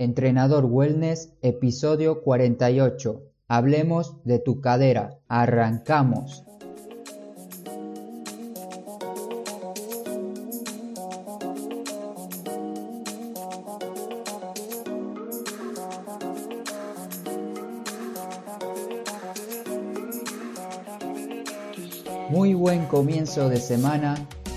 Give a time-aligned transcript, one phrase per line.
[0.00, 3.20] Entrenador Wellness, episodio 48.
[3.48, 5.18] Hablemos de tu cadera.
[5.26, 6.44] Arrancamos.
[22.30, 24.14] Muy buen comienzo de semana.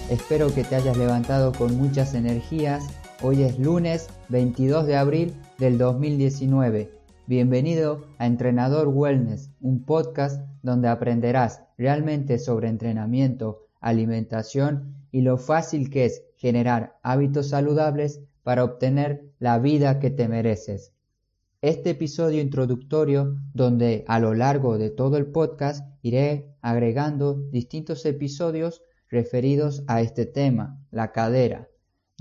[0.08, 2.84] Espero que te hayas levantado con muchas energías
[3.23, 6.89] Hoy es lunes 22 de abril del 2019.
[7.27, 15.91] Bienvenido a Entrenador Wellness, un podcast donde aprenderás realmente sobre entrenamiento, alimentación y lo fácil
[15.91, 20.91] que es generar hábitos saludables para obtener la vida que te mereces.
[21.62, 28.81] Este episodio introductorio, donde a lo largo de todo el podcast iré agregando distintos episodios
[29.09, 31.67] referidos a este tema, la cadera,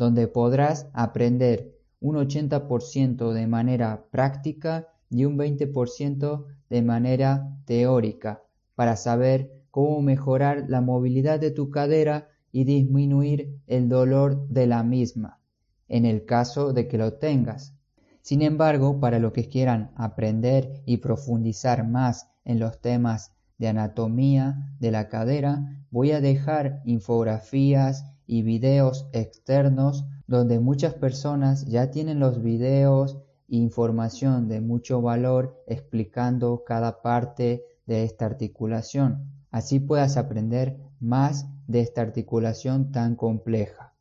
[0.00, 8.42] donde podrás aprender un 80% de manera práctica y un 20% de manera teórica
[8.74, 14.82] para saber cómo mejorar la movilidad de tu cadera y disminuir el dolor de la
[14.82, 15.38] misma,
[15.86, 17.74] en el caso de que lo tengas.
[18.22, 24.74] Sin embargo, para los que quieran aprender y profundizar más en los temas de anatomía
[24.80, 32.20] de la cadera, voy a dejar infografías y videos externos donde muchas personas ya tienen
[32.20, 39.32] los videos e información de mucho valor explicando cada parte de esta articulación.
[39.50, 43.94] Así puedas aprender más de esta articulación tan compleja.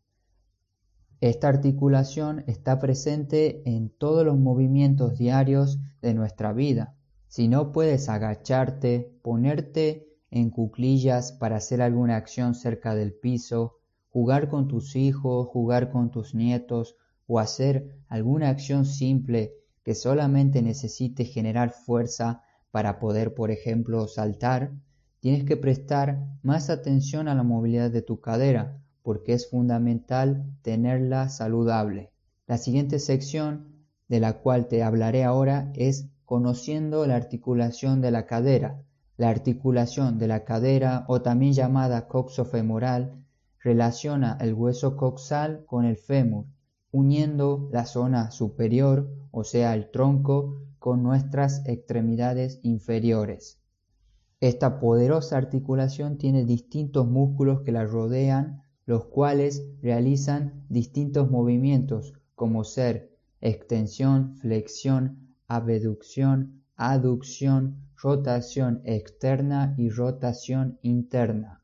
[1.21, 6.95] Esta articulación está presente en todos los movimientos diarios de nuestra vida.
[7.27, 13.78] Si no puedes agacharte, ponerte en cuclillas para hacer alguna acción cerca del piso,
[14.09, 16.95] jugar con tus hijos, jugar con tus nietos
[17.27, 24.71] o hacer alguna acción simple que solamente necesite generar fuerza para poder, por ejemplo, saltar,
[25.19, 31.29] tienes que prestar más atención a la movilidad de tu cadera porque es fundamental tenerla
[31.29, 32.11] saludable.
[32.47, 38.25] La siguiente sección de la cual te hablaré ahora es conociendo la articulación de la
[38.25, 38.83] cadera.
[39.17, 43.23] La articulación de la cadera o también llamada coxofemoral
[43.61, 46.45] relaciona el hueso coxal con el fémur,
[46.91, 53.59] uniendo la zona superior, o sea el tronco, con nuestras extremidades inferiores.
[54.39, 62.63] Esta poderosa articulación tiene distintos músculos que la rodean, los cuales realizan distintos movimientos, como
[62.63, 71.58] ser extensión, flexión, abducción, aducción, rotación externa y rotación interna.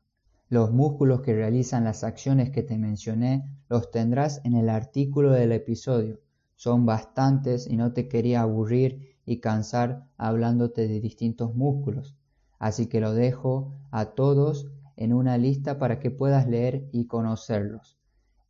[0.48, 5.50] Los músculos que realizan las acciones que te mencioné los tendrás en el artículo del
[5.50, 6.20] episodio.
[6.54, 12.14] Son bastantes y no te quería aburrir y cansar hablándote de distintos músculos.
[12.60, 17.98] Así que lo dejo a todos en una lista para que puedas leer y conocerlos.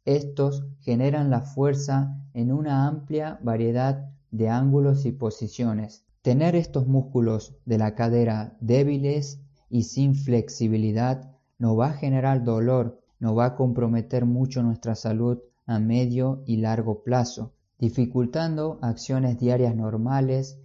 [0.04, 6.04] Estos generan la fuerza en una amplia variedad de ángulos y posiciones.
[6.20, 9.40] Tener estos músculos de la cadera débiles
[9.70, 15.38] y sin flexibilidad no va a generar dolor, no va a comprometer mucho nuestra salud
[15.66, 20.58] a medio y largo plazo, dificultando acciones diarias normales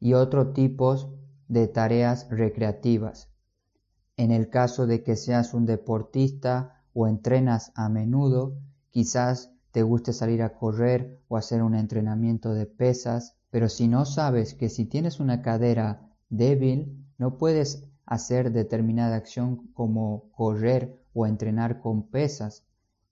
[0.00, 1.08] y otros tipos
[1.48, 3.28] de tareas recreativas.
[4.16, 8.58] En el caso de que seas un deportista o entrenas a menudo,
[8.90, 14.04] quizás te guste salir a correr o hacer un entrenamiento de pesas, pero si no
[14.04, 21.26] sabes que si tienes una cadera débil, no puedes hacer determinada acción como correr o
[21.26, 22.64] entrenar con pesas,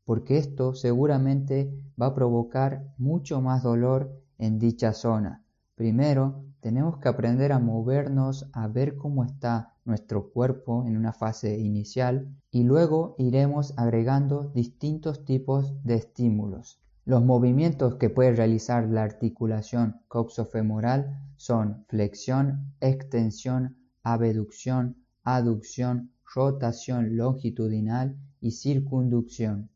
[0.07, 1.71] porque esto seguramente
[2.01, 5.45] va a provocar mucho más dolor en dicha zona.
[5.75, 11.59] Primero, tenemos que aprender a movernos, a ver cómo está nuestro cuerpo en una fase
[11.59, 16.81] inicial y luego iremos agregando distintos tipos de estímulos.
[17.05, 23.77] Los movimientos que puede realizar la articulación coxofemoral son flexión, extensión,
[24.07, 29.69] abducción, aducción, rotación longitudinal y circunducción.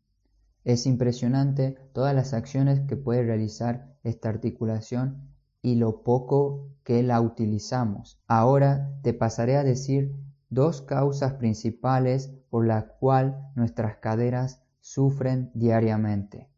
[0.62, 5.32] Es impresionante todas las acciones que puede realizar esta articulación
[5.62, 8.20] y lo poco que la utilizamos.
[8.28, 10.14] Ahora te pasaré a decir
[10.48, 16.48] dos causas principales por las cuales nuestras caderas sufren diariamente.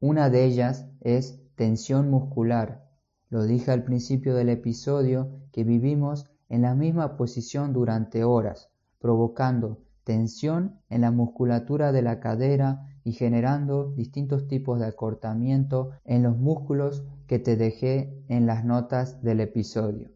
[0.00, 2.90] Una de ellas es tensión muscular.
[3.30, 9.78] Lo dije al principio del episodio que vivimos en la misma posición durante horas, provocando
[10.04, 16.36] tensión en la musculatura de la cadera y generando distintos tipos de acortamiento en los
[16.36, 20.10] músculos que te dejé en las notas del episodio.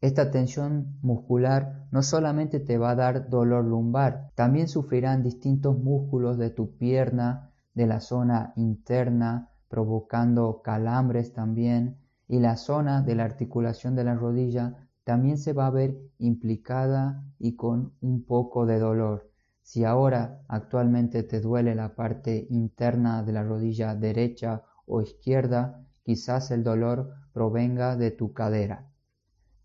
[0.00, 6.38] Esta tensión muscular no solamente te va a dar dolor lumbar, también sufrirán distintos músculos
[6.38, 13.24] de tu pierna, de la zona interna, provocando calambres también, y la zona de la
[13.24, 18.78] articulación de la rodilla también se va a ver implicada y con un poco de
[18.78, 19.30] dolor.
[19.62, 26.50] Si ahora actualmente te duele la parte interna de la rodilla derecha o izquierda, quizás
[26.50, 28.90] el dolor provenga de tu cadera.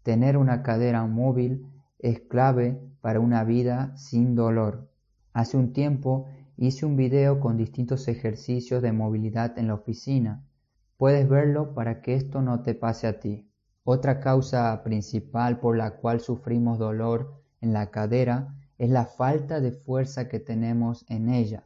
[0.04, 1.66] Tener una cadera móvil
[2.00, 4.92] es clave para una vida sin dolor.
[5.34, 6.28] Hace un tiempo
[6.58, 10.46] hice un video con distintos ejercicios de movilidad en la oficina.
[10.98, 13.50] Puedes verlo para que esto no te pase a ti.
[13.88, 19.72] Otra causa principal por la cual sufrimos dolor en la cadera es la falta de
[19.72, 21.66] fuerza que tenemos en ella.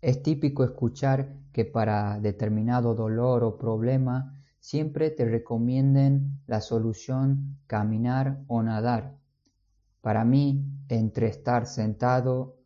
[0.00, 8.40] Es típico escuchar que para determinado dolor o problema siempre te recomienden la solución caminar
[8.48, 9.14] o nadar.
[10.00, 12.56] Para mí, entre estar sentado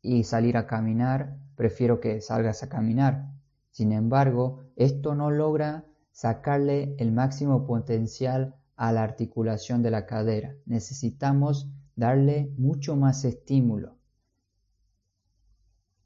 [0.00, 3.30] y salir a caminar, prefiero que salgas a caminar.
[3.70, 5.84] Sin embargo, esto no logra
[6.18, 10.56] sacarle el máximo potencial a la articulación de la cadera.
[10.66, 13.94] Necesitamos darle mucho más estímulo.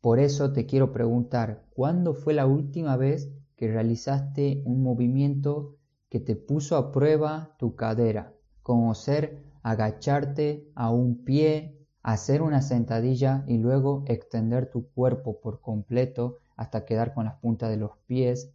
[0.02, 5.78] Por eso te quiero preguntar, ¿cuándo fue la última vez que realizaste un movimiento
[6.10, 12.60] que te puso a prueba tu cadera, como ser agacharte a un pie, hacer una
[12.60, 17.92] sentadilla y luego extender tu cuerpo por completo hasta quedar con las puntas de los
[18.06, 18.52] pies,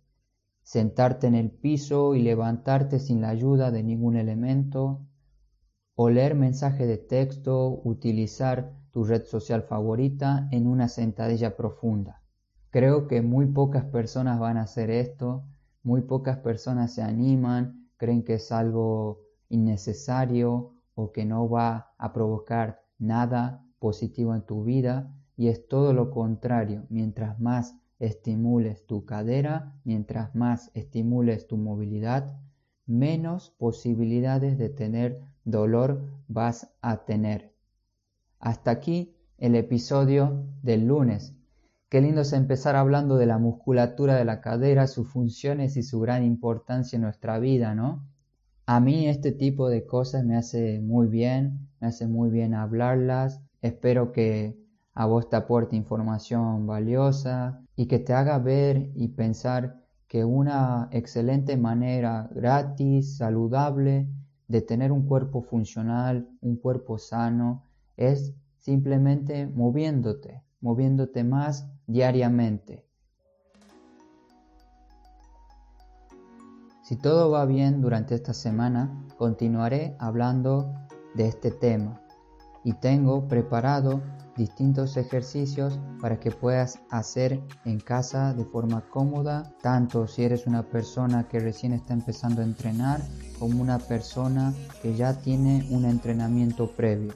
[0.68, 5.08] sentarte en el piso y levantarte sin la ayuda de ningún elemento,
[5.96, 12.22] o leer mensaje de texto, utilizar tu red social favorita en una sentadilla profunda.
[12.69, 15.46] Creo que muy pocas personas van a hacer esto,
[15.84, 22.12] muy pocas personas se animan, creen que es algo innecesario o que no va a
[22.12, 26.86] provocar nada positivo en tu vida y es todo lo contrario.
[26.90, 32.40] Mientras más estimules tu cadera, mientras más estimules tu movilidad,
[32.86, 37.54] menos posibilidades de tener dolor vas a tener.
[38.40, 41.36] Hasta aquí el episodio del lunes.
[41.90, 46.00] Qué lindo es empezar hablando de la musculatura de la cadera, sus funciones y su
[46.00, 48.06] gran importancia en nuestra vida, ¿no?
[48.66, 53.42] A mí este tipo de cosas me hace muy bien, me hace muy bien hablarlas.
[53.62, 54.58] Espero que
[54.94, 60.90] a vos te aporte información valiosa y que te haga ver y pensar que una
[60.92, 64.10] excelente manera gratis, saludable,
[64.48, 67.64] de tener un cuerpo funcional, un cuerpo sano,
[67.96, 72.84] es simplemente moviéndote, moviéndote más diariamente.
[76.82, 80.74] Si todo va bien durante esta semana, continuaré hablando
[81.16, 82.02] de este tema
[82.68, 84.02] y tengo preparado
[84.36, 90.64] distintos ejercicios para que puedas hacer en casa de forma cómoda, tanto si eres una
[90.64, 93.00] persona que recién está empezando a entrenar
[93.40, 97.14] como una persona que ya tiene un entrenamiento previo.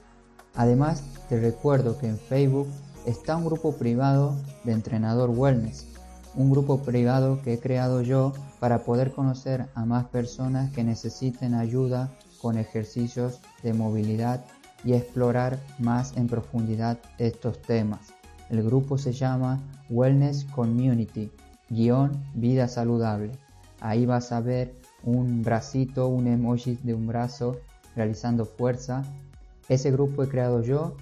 [0.56, 2.69] Además, te recuerdo que en Facebook
[3.06, 5.86] está un grupo privado de entrenador wellness,
[6.33, 8.31] un grupo privado que he creado yo
[8.62, 12.10] para poder conocer a más personas que necesiten ayuda
[12.41, 14.46] con ejercicios de movilidad
[14.83, 18.13] y explorar más en profundidad estos temas.
[18.50, 19.59] El grupo se llama
[19.89, 21.31] Wellness Community,
[21.69, 23.31] guion vida saludable.
[23.79, 27.57] Ahí vas a ver un bracito, un emoji de un brazo
[27.95, 29.03] realizando fuerza.
[29.69, 30.95] Ese grupo he creado yo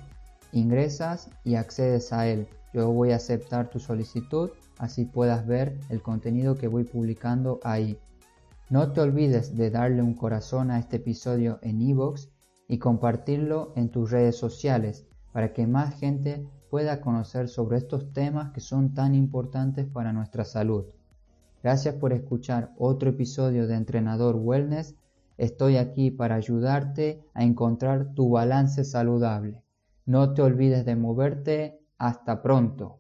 [0.52, 2.48] ingresas y accedes a él.
[2.74, 8.00] Yo voy a aceptar tu solicitud, así puedas ver el contenido que voy publicando ahí.
[8.70, 11.82] No te olvides de darle un corazón a este episodio en
[12.70, 18.52] y compartirlo en tus redes sociales para que más gente pueda conocer sobre estos temas
[18.52, 20.86] que son tan importantes para nuestra salud.
[21.62, 24.96] Gracias por escuchar otro episodio de Entrenador Wellness.
[25.38, 29.62] Estoy aquí para ayudarte a encontrar tu balance saludable.
[30.06, 31.80] No te olvides de moverte.
[31.98, 32.99] Hasta pronto.